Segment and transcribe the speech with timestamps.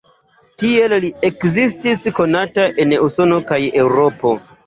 [0.61, 4.35] Tiel li ekestis konata en Usono kaj Eŭropo.